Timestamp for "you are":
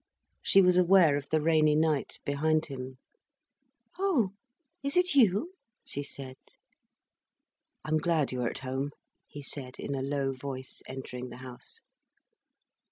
8.31-8.49